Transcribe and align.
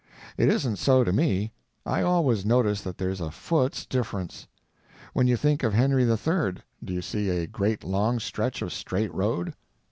It 0.35 0.49
isn't 0.49 0.77
so 0.77 1.03
to 1.03 1.13
me; 1.13 1.51
I 1.85 2.01
always 2.01 2.43
notice 2.43 2.81
that 2.81 2.97
there's 2.97 3.21
a 3.21 3.29
foot's 3.29 3.85
difference. 3.85 4.47
When 5.13 5.27
you 5.27 5.37
think 5.37 5.61
of 5.61 5.75
Henry 5.75 6.05
III. 6.09 6.53
do 6.83 6.91
you 6.91 7.03
see 7.03 7.29
a 7.29 7.45
great 7.45 7.83
long 7.83 8.19
stretch 8.19 8.63
of 8.63 8.73
straight 8.73 9.13
road? 9.13 9.53